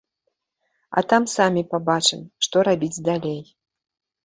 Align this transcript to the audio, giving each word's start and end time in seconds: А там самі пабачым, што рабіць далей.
А 1.01 1.03
там 1.13 1.27
самі 1.35 1.63
пабачым, 1.75 2.25
што 2.47 2.67
рабіць 2.71 2.93
далей. 3.11 3.39